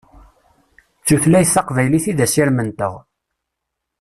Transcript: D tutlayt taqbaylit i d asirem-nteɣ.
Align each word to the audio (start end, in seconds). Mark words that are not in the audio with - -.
D 0.99 1.03
tutlayt 1.07 1.51
taqbaylit 1.55 2.05
i 2.11 2.13
d 2.17 2.19
asirem-nteɣ. 2.25 2.93